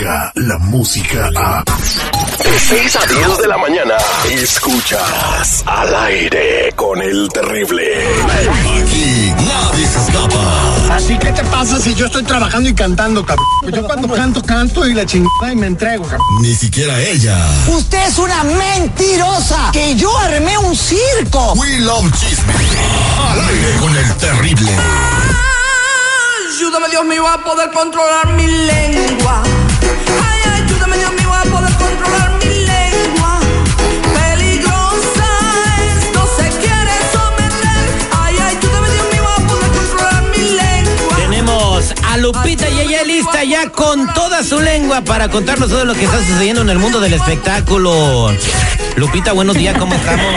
La 0.00 0.56
música 0.60 1.28
a... 1.36 1.62
De 1.62 2.58
6 2.58 2.96
a 2.96 3.06
10 3.06 3.38
de 3.38 3.48
la 3.48 3.58
mañana. 3.58 3.96
Escuchas 4.30 5.62
al 5.66 5.94
aire 5.94 6.72
con 6.74 7.02
el 7.02 7.28
terrible. 7.28 7.82
Aquí 8.24 9.30
nadie 9.36 9.86
se 9.86 9.98
escapa. 9.98 10.94
Así 10.94 11.18
que 11.18 11.30
te 11.32 11.44
pasa 11.44 11.78
si 11.78 11.94
yo 11.94 12.06
estoy 12.06 12.22
trabajando 12.22 12.70
y 12.70 12.74
cantando, 12.74 13.26
cabrón? 13.26 13.44
Pues 13.60 13.74
yo 13.74 13.84
cuando 13.84 14.08
canto, 14.08 14.42
canto 14.42 14.86
y 14.86 14.94
la 14.94 15.04
chingada 15.04 15.52
y 15.52 15.56
me 15.56 15.66
entrego, 15.66 16.04
cabrón. 16.04 16.26
Ni 16.40 16.54
siquiera 16.54 16.98
ella. 16.98 17.36
Usted 17.68 18.08
es 18.08 18.16
una 18.16 18.42
mentirosa. 18.42 19.70
Que 19.70 19.96
yo 19.96 20.16
armé 20.16 20.56
un 20.56 20.74
circo. 20.74 21.52
We 21.56 21.78
love 21.80 22.10
chisme. 22.18 22.54
Al 23.32 23.48
aire 23.48 23.76
con 23.78 23.94
el 23.94 24.16
terrible. 24.16 24.72
Ayúdame 26.56 26.88
Dios 26.88 27.04
mío 27.04 27.28
a 27.28 27.44
poder 27.44 27.70
controlar 27.70 28.28
mi 28.28 28.46
lengua. 28.46 29.42
A 42.10 42.16
Lupita 42.16 42.68
y 42.68 42.80
ella 42.80 43.04
lista 43.04 43.44
ya 43.44 43.70
con 43.70 44.12
toda 44.14 44.42
su 44.42 44.60
lengua 44.60 45.00
para 45.02 45.28
contarnos 45.28 45.68
todo 45.68 45.84
lo 45.84 45.94
que 45.94 46.04
está 46.04 46.18
sucediendo 46.18 46.62
en 46.62 46.70
el 46.70 46.78
mundo 46.78 46.98
del 46.98 47.12
espectáculo. 47.12 48.34
Lupita, 48.96 49.32
buenos 49.32 49.56
días, 49.56 49.78
¿cómo 49.78 49.94
estamos? 49.94 50.34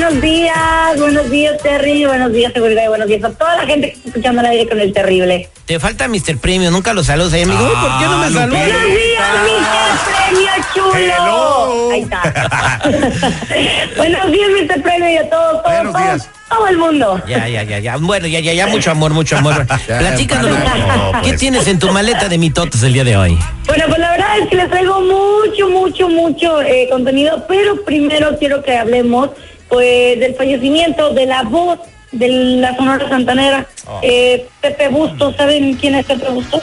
Buenos 0.00 0.22
días, 0.22 0.98
buenos 0.98 1.30
días, 1.30 1.62
Terry, 1.62 2.06
buenos 2.06 2.32
días, 2.32 2.54
seguridad 2.54 2.84
y 2.86 2.88
buenos 2.88 3.06
días 3.06 3.22
a 3.22 3.30
toda 3.32 3.54
la 3.56 3.66
gente 3.66 3.88
que 3.88 3.96
está 3.96 4.08
escuchando 4.08 4.40
al 4.40 4.46
aire 4.46 4.66
con 4.66 4.80
el 4.80 4.94
terrible. 4.94 5.50
Te 5.66 5.78
falta 5.78 6.08
Mr. 6.08 6.38
Premio, 6.38 6.70
nunca 6.70 6.94
lo 6.94 7.04
saludas 7.04 7.34
ahí, 7.34 7.42
amigo. 7.42 7.62
Uy, 7.62 7.68
¿Por 7.68 7.98
qué 7.98 8.04
no 8.06 8.16
me 8.16 8.30
saludas? 8.30 8.48
¡Buenos 8.48 8.84
días, 8.96 9.20
Mr. 9.44 10.16
Premio 10.16 10.50
Chulo! 10.74 11.90
Ahí 11.92 12.00
está. 12.00 12.80
buenos 13.98 14.32
días, 14.32 14.50
Mr. 14.58 14.82
Premio 14.82 15.10
y 15.10 15.16
a 15.18 15.28
todos, 15.28 15.62
todos, 15.62 15.64
Buenos 15.64 15.92
todos, 15.92 16.06
días. 16.06 16.28
todo 16.48 16.66
el 16.66 16.78
mundo. 16.78 17.22
Ya, 17.28 17.46
ya, 17.46 17.62
ya, 17.62 17.78
ya. 17.80 17.96
Bueno, 17.98 18.26
ya, 18.26 18.40
ya, 18.40 18.54
ya, 18.54 18.66
mucho 18.68 18.90
amor, 18.90 19.12
mucho 19.12 19.36
amor. 19.36 19.66
Platícanos, 19.86 20.48
no, 20.50 21.20
¿qué 21.20 21.28
pues. 21.28 21.40
tienes 21.40 21.68
en 21.68 21.78
tu 21.78 21.92
maleta 21.92 22.26
de 22.26 22.38
mitotes 22.38 22.82
el 22.84 22.94
día 22.94 23.04
de 23.04 23.18
hoy? 23.18 23.38
Bueno, 23.66 23.84
pues 23.86 23.98
la 23.98 24.12
verdad 24.12 24.38
es 24.38 24.48
que 24.48 24.56
les 24.56 24.70
traigo 24.70 24.98
mucho, 25.02 25.68
mucho, 25.68 26.08
mucho 26.08 26.62
eh, 26.62 26.88
contenido, 26.90 27.44
pero 27.46 27.84
primero 27.84 28.38
quiero 28.38 28.62
que 28.62 28.78
hablemos 28.78 29.28
pues 29.70 30.18
del 30.20 30.34
fallecimiento 30.34 31.14
de 31.14 31.26
la 31.26 31.42
voz 31.44 31.78
de 32.12 32.28
la 32.28 32.76
Sonora 32.76 33.08
Santanera, 33.08 33.66
eh, 34.02 34.46
Pepe 34.60 34.88
Bustos. 34.88 35.36
¿Saben 35.36 35.74
quién 35.74 35.94
es 35.94 36.04
Pepe 36.04 36.28
Bustos? 36.30 36.62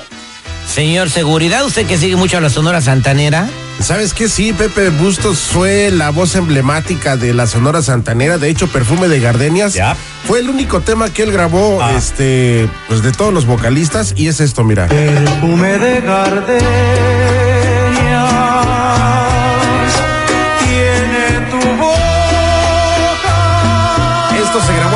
Señor 0.67 1.09
Seguridad, 1.09 1.65
usted 1.65 1.87
que 1.87 1.97
sigue 1.97 2.17
mucho 2.17 2.37
a 2.37 2.41
la 2.41 2.49
Sonora 2.49 2.81
Santanera. 2.81 3.47
¿Sabes 3.79 4.13
qué? 4.13 4.27
Sí, 4.27 4.51
Pepe 4.53 4.89
Bustos 4.89 5.37
fue 5.39 5.89
la 5.91 6.09
voz 6.09 6.35
emblemática 6.35 7.15
de 7.15 7.33
la 7.33 7.47
Sonora 7.47 7.81
Santanera. 7.81 8.37
De 8.37 8.49
hecho, 8.49 8.67
Perfume 8.67 9.07
de 9.07 9.19
Gardenias 9.21 9.73
Ya. 9.75 9.95
fue 10.25 10.39
el 10.39 10.49
único 10.49 10.81
tema 10.81 11.13
que 11.13 11.23
él 11.23 11.31
grabó, 11.31 11.79
Ah. 11.81 11.93
este, 11.97 12.67
pues 12.89 13.01
de 13.01 13.11
todos 13.13 13.33
los 13.33 13.45
vocalistas. 13.45 14.13
Y 14.17 14.27
es 14.27 14.41
esto, 14.41 14.63
mira. 14.65 14.87
Perfume 14.87 15.77
de 15.77 16.01
gardenias 16.01 16.63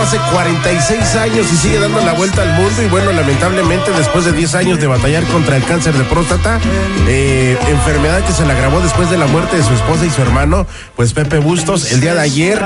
Hace 0.01 0.17
46 0.33 1.15
años 1.15 1.45
y 1.53 1.57
sigue 1.57 1.79
dando 1.79 2.01
la 2.01 2.13
vuelta 2.13 2.41
al 2.41 2.53
mundo. 2.53 2.81
Y 2.81 2.87
bueno, 2.87 3.11
lamentablemente, 3.11 3.91
después 3.91 4.25
de 4.25 4.31
10 4.31 4.55
años 4.55 4.79
de 4.79 4.87
batallar 4.87 5.23
contra 5.25 5.55
el 5.55 5.63
cáncer 5.63 5.93
de 5.93 6.03
próstata, 6.05 6.59
eh, 7.07 7.55
enfermedad 7.67 8.25
que 8.25 8.33
se 8.33 8.43
la 8.43 8.55
grabó 8.55 8.81
después 8.81 9.11
de 9.11 9.17
la 9.17 9.27
muerte 9.27 9.57
de 9.57 9.63
su 9.63 9.73
esposa 9.73 10.05
y 10.05 10.09
su 10.09 10.23
hermano, 10.23 10.65
pues 10.95 11.13
Pepe 11.13 11.37
Bustos, 11.37 11.91
el 11.91 12.01
día 12.01 12.15
de 12.15 12.21
ayer, 12.21 12.59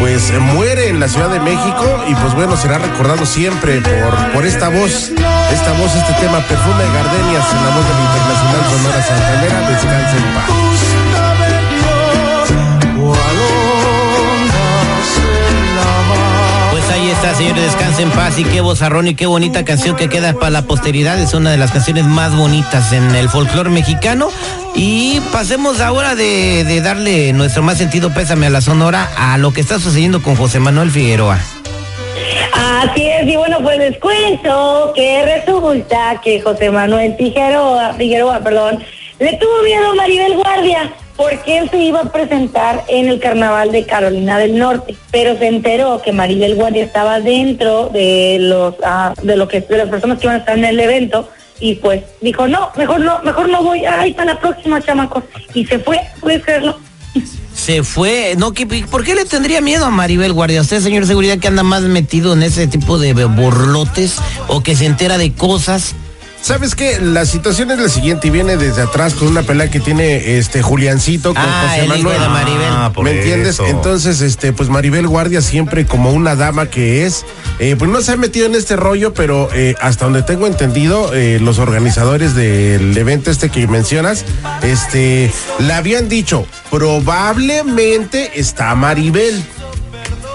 pues 0.00 0.38
muere 0.54 0.88
en 0.88 1.00
la 1.00 1.08
Ciudad 1.08 1.30
de 1.30 1.40
México. 1.40 2.04
Y 2.08 2.14
pues 2.14 2.34
bueno, 2.34 2.58
será 2.58 2.76
recordado 2.76 3.24
siempre 3.24 3.80
por, 3.80 4.32
por 4.32 4.44
esta 4.44 4.68
voz, 4.68 5.10
esta 5.50 5.72
voz, 5.78 5.94
este 5.94 6.12
tema, 6.20 6.40
Perfume 6.40 6.84
de 6.84 6.92
Gardenias, 6.92 7.46
en 7.52 7.64
la 7.64 7.74
voz 7.74 7.84
de 7.88 7.94
la 7.94 8.02
Internacional 8.04 8.70
Sonora 8.70 9.02
Santanera. 9.02 9.70
Descansa 9.70 10.16
en 10.16 10.34
paz. 10.34 11.01
Señores, 17.52 17.72
descansen 17.72 18.08
en 18.08 18.10
paz 18.12 18.38
y 18.38 18.44
qué 18.44 18.60
vozarrón 18.60 19.08
y 19.08 19.14
qué 19.14 19.26
bonita 19.26 19.64
canción 19.64 19.96
que 19.96 20.08
queda 20.08 20.32
para 20.34 20.50
la 20.50 20.62
posteridad. 20.62 21.18
Es 21.18 21.34
una 21.34 21.50
de 21.50 21.56
las 21.56 21.70
canciones 21.70 22.04
más 22.04 22.34
bonitas 22.34 22.92
en 22.92 23.14
el 23.14 23.28
folclore 23.28 23.68
mexicano. 23.68 24.28
Y 24.74 25.20
pasemos 25.32 25.80
ahora 25.80 26.14
de, 26.14 26.64
de 26.64 26.80
darle 26.80 27.32
nuestro 27.32 27.62
más 27.62 27.78
sentido 27.78 28.12
pésame 28.14 28.46
a 28.46 28.50
la 28.50 28.60
Sonora 28.60 29.10
a 29.16 29.36
lo 29.38 29.52
que 29.52 29.60
está 29.60 29.78
sucediendo 29.78 30.22
con 30.22 30.36
José 30.36 30.60
Manuel 30.60 30.90
Figueroa. 30.90 31.38
Así 32.54 33.06
es, 33.06 33.26
y 33.26 33.36
bueno, 33.36 33.58
pues 33.62 33.78
les 33.78 33.98
cuento 33.98 34.92
que 34.94 35.36
resulta 35.36 36.20
que 36.22 36.40
José 36.40 36.70
Manuel 36.70 37.14
Figueroa, 37.16 37.94
Figueroa, 37.94 38.40
perdón, 38.40 38.82
le 39.18 39.36
tuvo 39.36 39.62
miedo 39.62 39.90
a 39.90 39.94
Maribel 39.94 40.36
Guardia 40.36 40.92
porque 41.22 41.58
él 41.58 41.70
se 41.70 41.78
iba 41.78 42.00
a 42.00 42.12
presentar 42.12 42.84
en 42.88 43.08
el 43.08 43.20
carnaval 43.20 43.70
de 43.72 43.86
Carolina 43.86 44.38
del 44.38 44.58
Norte, 44.58 44.96
pero 45.10 45.38
se 45.38 45.46
enteró 45.46 46.02
que 46.02 46.12
Maribel 46.12 46.54
Guardia 46.56 46.84
estaba 46.84 47.20
dentro 47.20 47.88
de 47.92 48.38
los 48.40 48.74
ah, 48.84 49.14
de 49.22 49.36
lo 49.36 49.46
que 49.48 49.60
de 49.60 49.76
las 49.78 49.88
personas 49.88 50.18
que 50.18 50.26
iban 50.26 50.36
a 50.36 50.38
estar 50.40 50.58
en 50.58 50.64
el 50.64 50.80
evento 50.80 51.28
y 51.60 51.76
pues 51.76 52.02
dijo 52.20 52.48
no, 52.48 52.70
mejor 52.76 53.00
no, 53.00 53.20
mejor 53.22 53.48
no 53.48 53.62
voy, 53.62 53.84
ay, 53.84 54.14
para 54.14 54.34
la 54.34 54.40
próxima 54.40 54.80
chamacos 54.82 55.22
y 55.54 55.64
se 55.64 55.78
fue, 55.78 56.00
puedes 56.20 56.42
creerlo. 56.44 56.78
Se 57.54 57.82
fue, 57.84 58.34
no, 58.38 58.52
¿qué- 58.52 58.66
¿por 58.66 59.04
qué 59.04 59.14
le 59.14 59.24
tendría 59.26 59.60
miedo 59.60 59.84
a 59.84 59.90
Maribel 59.90 60.32
Guardia? 60.32 60.62
Usted, 60.62 60.80
señor 60.80 61.06
seguridad, 61.06 61.38
que 61.38 61.46
anda 61.48 61.62
más 61.62 61.82
metido 61.82 62.32
en 62.32 62.42
ese 62.42 62.66
tipo 62.66 62.98
de 62.98 63.12
burlotes 63.12 64.16
o 64.48 64.62
que 64.62 64.74
se 64.74 64.86
entera 64.86 65.18
de 65.18 65.32
cosas. 65.32 65.94
¿Sabes 66.42 66.74
qué? 66.74 66.98
La 67.00 67.24
situación 67.24 67.70
es 67.70 67.78
la 67.78 67.88
siguiente 67.88 68.26
y 68.26 68.30
viene 68.30 68.56
desde 68.56 68.82
atrás 68.82 69.14
con 69.14 69.28
una 69.28 69.42
pelea 69.44 69.70
que 69.70 69.78
tiene 69.78 70.38
este 70.38 70.60
Juliancito 70.60 71.34
con 71.34 71.42
Ah, 71.44 71.68
José 71.68 71.84
el 71.84 71.84
hijo 72.00 72.08
Manuel. 72.08 72.20
de 72.20 72.28
Maribel. 72.28 72.68
Ah, 72.68 72.90
por 72.92 73.04
¿Me 73.04 73.12
entiendes? 73.12 73.54
eso. 73.54 73.66
Entonces, 73.66 74.20
este, 74.22 74.52
pues 74.52 74.68
Maribel 74.68 75.06
Guardia 75.06 75.40
siempre 75.40 75.86
como 75.86 76.10
una 76.10 76.34
dama 76.34 76.66
que 76.66 77.06
es, 77.06 77.24
eh, 77.60 77.76
pues 77.78 77.88
no 77.88 78.00
se 78.02 78.10
ha 78.12 78.16
metido 78.16 78.46
en 78.46 78.56
este 78.56 78.74
rollo, 78.74 79.14
pero 79.14 79.48
eh, 79.54 79.76
hasta 79.80 80.06
donde 80.06 80.22
tengo 80.24 80.48
entendido, 80.48 81.14
eh, 81.14 81.38
los 81.40 81.60
organizadores 81.60 82.34
del 82.34 82.96
evento 82.98 83.30
este 83.30 83.48
que 83.48 83.68
mencionas, 83.68 84.24
este, 84.62 85.30
le 85.60 85.72
habían 85.72 86.08
dicho, 86.08 86.44
probablemente 86.70 88.32
está 88.34 88.74
Maribel. 88.74 89.44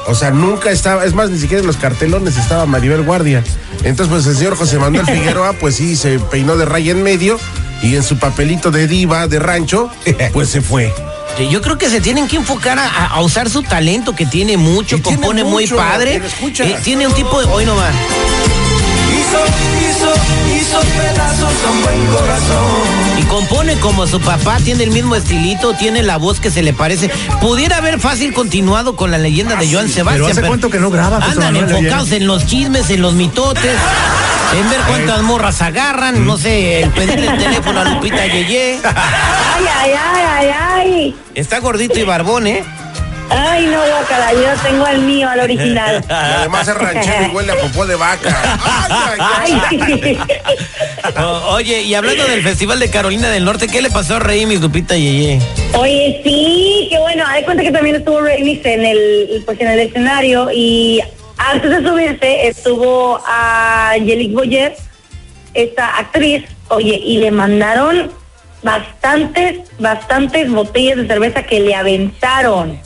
O 0.07 0.15
sea, 0.15 0.31
nunca 0.31 0.71
estaba, 0.71 1.05
es 1.05 1.13
más, 1.13 1.29
ni 1.29 1.37
siquiera 1.37 1.61
en 1.61 1.67
los 1.67 1.77
cartelones 1.77 2.37
estaba 2.37 2.65
Maribel 2.65 3.03
Guardia. 3.03 3.43
Entonces, 3.83 4.07
pues 4.07 4.25
el 4.25 4.35
señor 4.35 4.55
José 4.55 4.79
Manuel 4.79 5.05
Figueroa, 5.05 5.53
pues 5.53 5.75
sí, 5.75 5.95
se 5.95 6.19
peinó 6.19 6.57
de 6.57 6.65
raya 6.65 6.91
en 6.91 7.03
medio 7.03 7.39
y 7.81 7.95
en 7.95 8.03
su 8.03 8.17
papelito 8.17 8.71
de 8.71 8.87
diva, 8.87 9.27
de 9.27 9.39
rancho, 9.39 9.89
pues 10.33 10.49
se 10.49 10.61
fue. 10.61 10.93
Yo 11.51 11.61
creo 11.61 11.77
que 11.77 11.89
se 11.89 12.01
tienen 12.01 12.27
que 12.27 12.37
enfocar 12.37 12.79
a, 12.79 13.07
a 13.07 13.21
usar 13.21 13.49
su 13.49 13.61
talento, 13.61 14.15
que 14.15 14.25
tiene 14.25 14.57
mucho, 14.57 14.95
Y 14.95 15.01
tiene 15.01 15.17
compone 15.17 15.43
muy 15.43 15.67
padre. 15.67 16.21
Eh, 16.41 16.77
tiene 16.83 17.05
un 17.05 17.13
tipo 17.13 17.39
de. 17.39 17.47
Hoy 17.51 17.65
nomás. 17.65 17.93
Hizo, 19.27 19.43
hizo, 19.89 20.13
hizo 20.55 20.79
pedazos 20.79 21.53
a 21.65 21.71
un 21.71 21.83
buen 21.83 22.05
corazón. 22.07 23.19
Y 23.19 23.23
compone 23.23 23.75
como 23.79 24.07
su 24.07 24.21
papá, 24.21 24.57
tiene 24.63 24.83
el 24.85 24.91
mismo 24.91 25.15
estilito, 25.15 25.73
tiene 25.73 26.01
la 26.03 26.17
voz 26.17 26.39
que 26.39 26.49
se 26.49 26.61
le 26.61 26.71
parece. 26.71 27.09
Pudiera 27.41 27.77
haber 27.77 27.99
fácil 27.99 28.33
continuado 28.33 28.95
con 28.95 29.11
la 29.11 29.17
leyenda 29.17 29.55
de 29.55 29.71
Joan 29.71 29.89
Sebastián. 29.89 30.31
hace 30.31 30.41
cuánto 30.43 30.69
que 30.69 30.79
no 30.79 30.89
graba, 30.91 31.17
José 31.17 31.31
Andan 31.31 31.53
Manuel, 31.55 31.75
enfocados 31.75 32.11
en 32.13 32.25
los 32.27 32.45
chismes, 32.45 32.89
en 32.89 33.01
los 33.01 33.15
mitotes, 33.15 33.75
en 34.57 34.69
ver 34.69 34.79
cuántas 34.87 35.21
morras 35.23 35.61
agarran, 35.61 36.25
no 36.25 36.37
sé, 36.37 36.83
el 36.83 36.91
pedirle 36.91 37.27
el 37.27 37.37
teléfono 37.37 37.81
a 37.81 37.83
Lupita 37.85 38.25
Yeye. 38.27 38.79
Ay, 38.83 39.65
ay, 39.77 39.91
ay, 39.91 40.23
ay, 40.29 40.49
ay. 40.77 41.15
Está 41.35 41.59
gordito 41.59 41.99
y 41.99 42.03
barbón, 42.03 42.47
¿eh? 42.47 42.63
Ay, 43.29 43.65
no, 43.65 43.79
guacala, 43.85 44.33
yo 44.33 44.61
tengo 44.63 44.85
al 44.85 44.99
mío, 45.01 45.29
al 45.29 45.39
original. 45.41 46.03
Y 46.09 46.11
además 46.13 46.67
es 46.67 46.75
ranchero 46.75 47.27
y 47.31 47.35
huele 47.35 47.51
a 47.51 47.55
popó 47.55 47.85
de 47.85 47.95
vaca. 47.95 48.29
Ay, 48.89 49.61
ay, 49.69 49.81
ay. 50.03 50.19
Ay. 51.03 51.23
O- 51.23 51.53
oye, 51.55 51.81
y 51.81 51.93
hablando 51.95 52.25
del 52.25 52.41
Festival 52.43 52.79
de 52.79 52.89
Carolina 52.89 53.29
del 53.29 53.43
Norte, 53.45 53.67
¿qué 53.67 53.81
le 53.81 53.89
pasó 53.89 54.15
a 54.15 54.19
Rey, 54.19 54.45
mi 54.45 54.57
Lupita 54.57 54.95
Yeye? 54.95 55.39
Oye, 55.73 56.21
sí, 56.23 56.87
qué 56.89 56.99
bueno. 56.99 57.23
Hay 57.27 57.43
cuenta 57.43 57.63
que 57.63 57.71
también 57.71 57.95
estuvo 57.97 58.21
Remix 58.21 58.65
en 58.65 58.85
el, 58.85 59.43
pues 59.45 59.59
en 59.59 59.67
el 59.67 59.79
escenario 59.79 60.49
y 60.53 61.01
antes 61.37 61.69
de 61.69 61.87
subirse 61.89 62.47
estuvo 62.47 63.21
a 63.27 63.91
Angelique 63.91 64.33
Boyer, 64.35 64.75
esta 65.53 65.97
actriz, 65.97 66.43
oye, 66.69 66.95
y 67.03 67.17
le 67.17 67.31
mandaron 67.31 68.11
bastantes, 68.63 69.59
bastantes 69.79 70.49
botellas 70.51 70.97
de 70.97 71.07
cerveza 71.07 71.43
que 71.43 71.59
le 71.59 71.75
aventaron. 71.75 72.79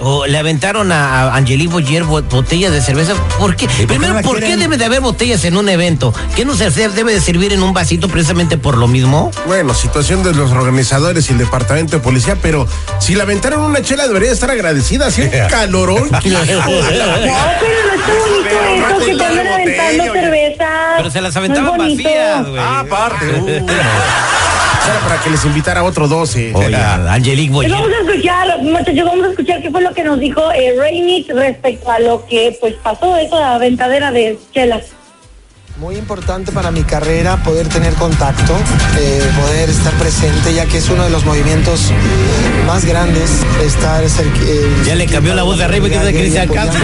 O 0.00 0.26
le 0.26 0.36
aventaron 0.38 0.90
a, 0.90 1.34
Angelique 1.36 1.72
Boyer 1.72 2.02
bo- 2.04 2.22
botellas 2.22 2.72
de 2.72 2.80
cerveza. 2.82 3.14
¿Por 3.38 3.54
qué? 3.54 3.68
Primero, 3.86 4.20
¿por 4.22 4.40
qué 4.40 4.56
debe 4.56 4.76
de 4.76 4.84
haber 4.86 5.00
botellas 5.00 5.44
en 5.44 5.56
un 5.56 5.68
evento? 5.68 6.12
¿Qué 6.34 6.44
no 6.44 6.54
se 6.56 6.68
debe 6.70 7.12
de 7.14 7.20
servir 7.20 7.52
en 7.52 7.62
un 7.62 7.72
vasito 7.72 8.08
precisamente 8.08 8.58
por 8.58 8.76
lo 8.76 8.88
mismo? 8.88 9.30
Bueno, 9.46 9.72
situación 9.72 10.22
de 10.24 10.34
los 10.34 10.50
organizadores 10.50 11.28
y 11.30 11.32
el 11.32 11.38
departamento 11.38 11.96
de 11.96 12.02
policía, 12.02 12.36
pero 12.42 12.66
si 12.98 13.14
la 13.14 13.22
aventaron 13.22 13.60
una 13.60 13.82
chela 13.82 14.06
debería 14.08 14.32
estar 14.32 14.50
agradecida. 14.50 15.06
Así 15.06 15.22
un 15.22 15.30
calorón. 15.48 16.10
No, 16.20 16.20
pero 18.50 18.76
no 18.76 18.86
está 18.86 18.94
bonito 18.94 19.24
eso, 19.24 19.34
que 19.34 19.44
te 19.44 19.80
aventando 19.80 20.12
cerveza. 20.12 20.68
Pero 20.98 21.10
se 21.10 21.20
las 21.20 21.36
aventaban 21.36 21.78
vacías, 21.78 22.46
güey. 22.48 22.58
Ah, 22.60 22.80
aparte. 22.80 23.26
uh. 23.26 23.66
Era 24.86 25.00
para 25.00 25.22
que 25.22 25.30
les 25.30 25.44
invitara 25.44 25.82
otro 25.82 26.08
12. 26.08 26.52
Oye, 26.54 26.76
Angelique 26.76 27.52
Pues 27.52 27.68
Boyer. 27.68 27.70
vamos 27.72 27.90
a 27.90 28.10
escuchar, 28.10 28.62
muchachos, 28.62 29.04
vamos 29.04 29.26
a 29.26 29.30
escuchar 29.30 29.62
qué 29.62 29.70
fue 29.70 29.80
lo 29.82 29.94
que 29.94 30.04
nos 30.04 30.20
dijo 30.20 30.42
eh, 30.52 31.24
respecto 31.34 31.90
a 31.90 31.98
lo 32.00 32.26
que 32.26 32.56
pues 32.60 32.74
pasó 32.82 33.16
eso 33.16 33.36
de 33.36 33.42
la 33.42 33.58
ventadera 33.58 34.12
de 34.12 34.38
chelas. 34.52 34.86
Muy 35.78 35.96
importante 35.96 36.52
para 36.52 36.70
mi 36.70 36.84
carrera 36.84 37.42
poder 37.42 37.68
tener 37.68 37.94
contacto, 37.94 38.54
eh, 38.98 39.22
poder 39.40 39.70
estar 39.70 39.92
presente, 39.94 40.54
ya 40.54 40.66
que 40.66 40.78
es 40.78 40.88
uno 40.88 41.02
de 41.04 41.10
los 41.10 41.24
movimientos 41.24 41.90
más 42.66 42.84
grandes 42.84 43.30
estar 43.64 44.08
cerca. 44.08 44.40
Ya 44.84 44.94
le 44.94 45.06
cambió 45.06 45.34
la 45.34 45.42
voz 45.42 45.58
de 45.58 45.64
arriba, 45.64 45.88
que 45.88 45.98
Cristian 46.12 46.48
Castro. 46.48 46.80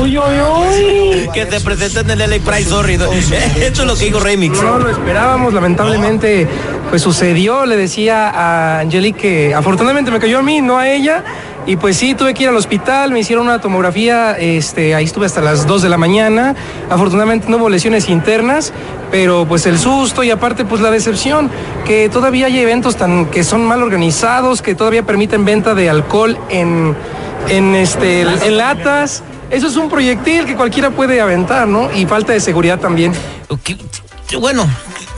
Uy, 0.00 0.18
uy, 0.18 0.24
uy. 0.40 1.28
Que 1.32 1.46
se 1.50 1.60
presentó 1.60 2.00
en 2.00 2.10
el 2.10 2.30
LA 2.30 2.38
Price, 2.44 2.68
sorry. 2.68 2.94
Esto 3.60 3.82
es 3.82 3.86
lo 3.86 3.96
que 3.96 4.06
dijo 4.06 4.20
Remix. 4.20 4.60
No 4.62 4.78
lo 4.78 4.90
esperábamos, 4.90 5.52
lamentablemente 5.54 6.46
pues 6.90 7.02
sucedió, 7.02 7.66
le 7.66 7.76
decía 7.76 8.30
a 8.30 8.80
Angelique 8.80 9.18
que 9.18 9.54
afortunadamente 9.54 10.10
me 10.10 10.18
cayó 10.18 10.38
a 10.38 10.42
mí, 10.42 10.60
no 10.60 10.78
a 10.78 10.88
ella, 10.88 11.22
y 11.66 11.76
pues 11.76 11.98
sí, 11.98 12.14
tuve 12.14 12.32
que 12.32 12.44
ir 12.44 12.48
al 12.48 12.56
hospital, 12.56 13.12
me 13.12 13.20
hicieron 13.20 13.46
una 13.46 13.60
tomografía, 13.60 14.32
este, 14.38 14.94
ahí 14.94 15.04
estuve 15.04 15.26
hasta 15.26 15.42
las 15.42 15.66
2 15.66 15.82
de 15.82 15.88
la 15.90 15.98
mañana, 15.98 16.54
afortunadamente 16.88 17.46
no 17.48 17.58
hubo 17.58 17.68
lesiones 17.68 18.08
internas, 18.08 18.72
pero 19.10 19.44
pues 19.46 19.66
el 19.66 19.78
susto 19.78 20.22
y 20.22 20.30
aparte 20.30 20.64
pues 20.64 20.80
la 20.80 20.90
decepción, 20.90 21.50
que 21.84 22.08
todavía 22.08 22.46
hay 22.46 22.58
eventos 22.58 22.96
tan 22.96 23.26
que 23.26 23.44
son 23.44 23.64
mal 23.66 23.82
organizados, 23.82 24.62
que 24.62 24.74
todavía 24.74 25.02
permiten 25.02 25.44
venta 25.44 25.74
de 25.74 25.90
alcohol 25.90 26.38
en, 26.48 26.96
en, 27.48 27.74
este, 27.74 28.22
en 28.22 28.56
latas. 28.56 29.22
Eso 29.50 29.66
es 29.66 29.76
un 29.76 29.88
proyectil 29.88 30.44
que 30.44 30.56
cualquiera 30.56 30.90
puede 30.90 31.20
aventar, 31.20 31.66
¿no? 31.66 31.90
Y 31.92 32.06
falta 32.06 32.32
de 32.32 32.40
seguridad 32.40 32.78
también. 32.78 33.12
Bueno, 34.38 34.66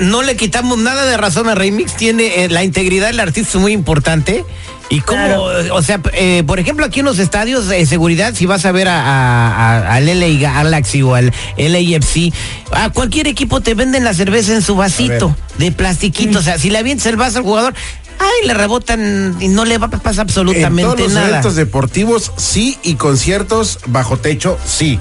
no 0.01 0.23
le 0.23 0.37
quitamos 0.37 0.79
nada 0.79 1.05
de 1.07 1.17
razón 1.17 1.49
a 1.49 1.55
Remix. 1.55 1.95
Tiene 1.97 2.45
eh, 2.45 2.49
la 2.49 2.65
integridad 2.65 3.07
del 3.09 3.21
artista 3.21 3.57
es 3.57 3.63
muy 3.63 3.73
importante. 3.73 4.45
Y 4.93 5.01
como, 5.03 5.25
Claro. 5.25 5.75
o 5.77 5.83
sea, 5.83 6.01
eh, 6.15 6.43
por 6.45 6.59
ejemplo, 6.59 6.85
aquí 6.85 6.99
en 6.99 7.07
los 7.07 7.21
estadios 7.21 7.69
de 7.69 7.87
seguridad, 7.87 8.35
si 8.35 8.47
vas 8.47 8.65
a 8.65 8.73
ver 8.73 8.89
a, 8.89 9.01
a- 9.01 9.79
a- 9.79 9.95
al 9.95 10.07
LA 10.09 10.41
Galaxy 10.41 11.01
o 11.03 11.15
al 11.15 11.33
LAFC, 11.57 12.33
a 12.73 12.91
cualquier 12.91 13.29
equipo 13.29 13.61
te 13.61 13.75
venden 13.75 14.03
la 14.03 14.15
cerveza 14.15 14.53
en 14.53 14.63
su 14.63 14.75
vasito 14.75 15.37
de 15.59 15.71
plastiquito. 15.71 16.41
O 16.41 16.43
sea, 16.43 16.59
si 16.59 16.71
le 16.71 16.79
avientas 16.79 17.07
el 17.07 17.15
vaso 17.15 17.39
al 17.39 17.45
jugador, 17.45 17.73
ay, 18.19 18.49
le 18.49 18.55
rebotan 18.55 19.37
y 19.39 19.47
no 19.47 19.65
le 19.65 19.79
va 19.79 19.87
a 19.87 19.91
pasar 19.91 20.27
En 20.27 20.35
todos 20.35 20.49
absolutamente 20.49 21.03
los 21.05 21.13
nada. 21.13 21.29
eventos 21.29 21.55
deportivos, 21.55 22.33
sí, 22.37 22.77
y 22.83 22.95
conciertos 22.95 23.79
bajo 23.87 24.17
techo, 24.17 24.59
sí. 24.67 24.99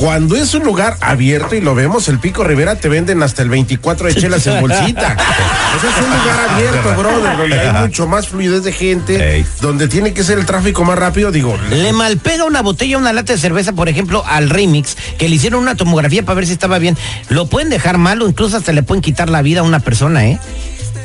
Cuando 0.00 0.34
es 0.34 0.54
un 0.54 0.64
lugar 0.64 0.96
abierto 1.02 1.54
y 1.54 1.60
lo 1.60 1.74
vemos, 1.74 2.08
el 2.08 2.18
Pico 2.18 2.42
Rivera 2.42 2.76
te 2.76 2.88
venden 2.88 3.22
hasta 3.22 3.42
el 3.42 3.50
24 3.50 4.06
de 4.06 4.14
chelas 4.14 4.46
en 4.46 4.58
bolsita. 4.58 5.14
Ese 5.76 5.88
es 5.88 5.94
un 5.98 6.18
lugar 6.18 6.48
abierto, 6.48 6.94
brother, 6.94 7.36
donde 7.36 7.60
hay 7.60 7.82
mucho 7.82 8.06
más 8.06 8.26
fluidez 8.26 8.64
de 8.64 8.72
gente, 8.72 9.36
Ey. 9.36 9.46
donde 9.60 9.88
tiene 9.88 10.14
que 10.14 10.24
ser 10.24 10.38
el 10.38 10.46
tráfico 10.46 10.84
más 10.84 10.98
rápido, 10.98 11.30
digo. 11.30 11.54
Le 11.68 11.92
malpega 11.92 12.46
una 12.46 12.62
botella, 12.62 12.96
una 12.96 13.12
lata 13.12 13.34
de 13.34 13.38
cerveza, 13.38 13.74
por 13.74 13.90
ejemplo, 13.90 14.24
al 14.26 14.48
remix, 14.48 14.96
que 15.18 15.28
le 15.28 15.34
hicieron 15.34 15.60
una 15.60 15.74
tomografía 15.74 16.22
para 16.22 16.36
ver 16.36 16.46
si 16.46 16.54
estaba 16.54 16.78
bien. 16.78 16.96
Lo 17.28 17.44
pueden 17.44 17.68
dejar 17.68 17.98
mal 17.98 18.22
o 18.22 18.26
incluso 18.26 18.56
hasta 18.56 18.72
le 18.72 18.82
pueden 18.82 19.02
quitar 19.02 19.28
la 19.28 19.42
vida 19.42 19.60
a 19.60 19.64
una 19.64 19.80
persona, 19.80 20.26
¿eh? 20.26 20.38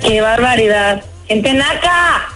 Qué 0.07 0.21
barbaridad. 0.21 1.03
Gente 1.27 1.53
naca. 1.53 2.34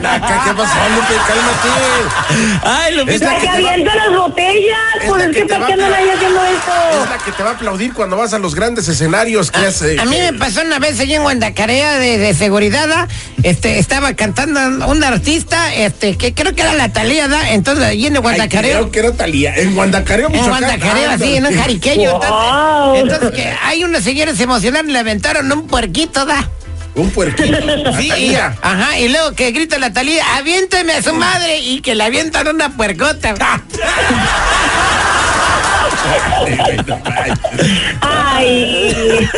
Naca, 0.00 0.42
¿Qué 0.44 0.54
pasó, 0.54 0.78
Lupe? 0.94 1.14
Cálmate. 1.26 2.62
Ay, 2.64 3.00
Es 3.08 3.20
la 3.20 3.32
La 3.34 3.40
que 3.40 3.46
va- 3.46 3.94
las 3.94 4.16
botellas. 4.18 4.78
es 5.00 5.08
Pues 5.08 5.24
la 5.24 5.30
es 5.30 5.36
que 5.36 5.44
¿para 5.46 5.66
qué 5.66 5.72
a- 5.72 5.74
andan 5.74 5.94
ahí 5.94 6.08
haciendo 6.10 6.40
Es 6.44 6.50
eso? 6.52 7.06
la 7.10 7.18
que 7.24 7.32
te 7.32 7.42
va 7.42 7.50
a 7.50 7.52
aplaudir 7.54 7.92
cuando 7.92 8.16
vas 8.16 8.32
a 8.34 8.38
los 8.38 8.54
grandes 8.54 8.88
escenarios 8.88 9.50
que 9.50 9.66
hace. 9.66 10.00
A 10.00 10.04
mí 10.04 10.16
me 10.18 10.32
pasó 10.34 10.62
una 10.62 10.78
vez 10.78 10.98
allá 11.00 11.16
en 11.16 11.22
Guandacarea 11.22 11.98
de, 11.98 12.18
de 12.18 12.34
seguridad, 12.34 12.88
¿da? 12.88 13.08
este, 13.42 13.78
estaba 13.78 14.14
cantando 14.14 14.60
un 14.88 15.04
artista, 15.04 15.74
este, 15.74 16.16
que 16.16 16.34
creo 16.34 16.54
que 16.54 16.62
era 16.62 16.74
la 16.74 16.92
Talía, 16.92 17.28
¿da? 17.28 17.50
Entonces 17.50 17.84
allí 17.84 18.06
en 18.06 18.16
el 18.16 18.22
Guandacareo. 18.22 18.78
Creo 18.78 18.90
que 18.90 18.98
era 19.00 19.12
Talía. 19.12 19.54
En 19.56 19.74
Guandacareo, 19.74 20.26
En 20.28 20.32
Michoacán. 20.32 20.80
Ah, 20.82 21.12
así, 21.14 21.36
en 21.36 21.46
un 21.46 21.54
jariqueño. 21.56 22.12
Wow. 22.18 22.94
Entonces, 22.96 23.22
entonces 23.22 23.30
que 23.32 23.54
hay 23.64 23.84
unas 23.84 24.02
señores 24.02 24.36
se 24.36 24.44
emocionaron 24.44 24.88
y 24.90 24.92
le 24.92 24.98
aventaron 24.98 25.50
un 25.52 25.66
puerquito, 25.66 26.24
¿da? 26.26 26.48
Un 26.94 27.10
puerquito. 27.10 27.56
Sí, 27.98 28.10
y, 28.16 28.34
ajá, 28.34 28.98
y 28.98 29.08
luego 29.08 29.32
que 29.32 29.50
grita 29.52 29.78
la 29.78 29.92
Talía, 29.92 30.24
aviénteme 30.36 30.94
a 30.94 31.02
su 31.02 31.12
madre 31.14 31.58
y 31.58 31.80
que 31.80 31.94
le 31.94 32.04
avientan 32.04 32.48
una 32.48 32.70
puercota. 32.70 33.34
Ay. 38.00 39.28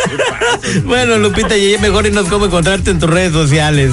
bueno, 0.85 1.19
Lupita, 1.19 1.57
ya 1.57 1.79
mejor 1.79 2.07
y 2.07 2.11
nos 2.11 2.27
cómo 2.29 2.47
encontrarte 2.47 2.91
en 2.91 2.99
tus 2.99 3.11
redes 3.11 3.33
sociales. 3.33 3.93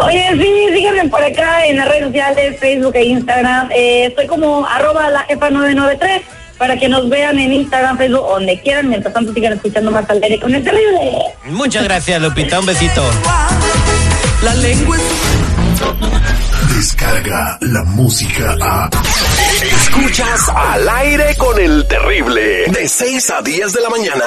Oye, 0.00 0.28
sí, 0.32 0.74
síganme 0.74 1.08
por 1.08 1.22
acá 1.22 1.66
en 1.66 1.76
las 1.76 1.88
redes 1.88 2.04
sociales, 2.06 2.58
Facebook 2.60 2.94
e 2.94 3.04
Instagram. 3.04 3.70
Eh, 3.70 4.06
estoy 4.06 4.26
como 4.26 4.66
arroba 4.66 5.10
la 5.10 5.22
jefa 5.24 5.50
993 5.50 6.37
para 6.58 6.76
que 6.78 6.88
nos 6.88 7.08
vean 7.08 7.38
en 7.38 7.52
Instagram, 7.52 7.96
Facebook, 7.96 8.28
donde 8.28 8.60
quieran. 8.60 8.88
Mientras 8.88 9.14
tanto, 9.14 9.32
sigan 9.32 9.54
escuchando 9.54 9.90
más 9.90 10.08
al 10.10 10.22
aire 10.22 10.38
con 10.40 10.54
el 10.54 10.62
terrible. 10.62 11.00
Muchas 11.46 11.84
gracias, 11.84 12.20
Lupita, 12.20 12.60
un 12.60 12.66
besito. 12.66 13.02
La 14.42 14.54
lengua 14.54 14.96
es 14.96 15.02
Descarga 16.76 17.58
la 17.60 17.82
música 17.84 18.56
a. 18.60 18.90
Escuchas 19.62 20.48
al 20.54 20.88
aire 20.88 21.34
con 21.36 21.58
el 21.58 21.86
terrible. 21.88 22.66
De 22.68 22.86
6 22.86 23.30
a 23.30 23.42
10 23.42 23.72
de 23.72 23.80
la 23.80 23.90
mañana. 23.90 24.24